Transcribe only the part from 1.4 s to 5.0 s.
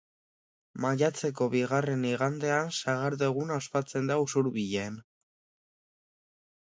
bigarren igandean Sagardo Eguna ospatzen da Usurbilen.